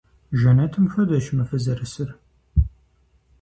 Жэнэтым 0.39 0.85
хуэдэщ 0.91 1.25
мы 1.35 1.43
фызэрысыр. 1.49 2.09